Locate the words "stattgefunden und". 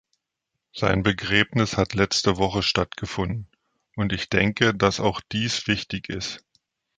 2.63-4.11